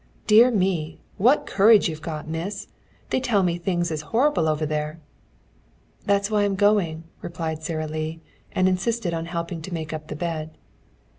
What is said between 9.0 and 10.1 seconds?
on helping to make up